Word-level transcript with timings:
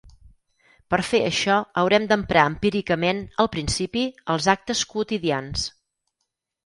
Per 0.93 0.97
fer 1.09 1.19
això 1.25 1.57
haurem 1.81 2.07
d'emprar 2.11 2.45
empíricament, 2.53 3.21
al 3.45 3.53
principi, 3.57 4.07
els 4.37 4.49
actes 4.55 4.83
quotidians. 4.95 5.67